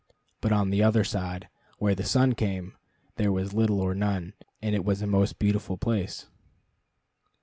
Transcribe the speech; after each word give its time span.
But 0.41 0.51
on 0.51 0.71
the 0.71 0.81
other 0.81 1.03
side, 1.03 1.47
where 1.77 1.93
the 1.93 2.03
sun 2.03 2.33
came, 2.33 2.75
there 3.17 3.31
was 3.31 3.53
little 3.53 3.79
or 3.79 3.93
none, 3.93 4.33
and 4.59 4.73
it 4.73 4.83
was 4.83 5.03
a 5.03 5.05
most 5.05 5.37
beautiful 5.37 5.77
place. 5.77 6.25